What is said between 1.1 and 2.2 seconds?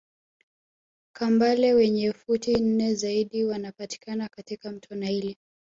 Kambale wenye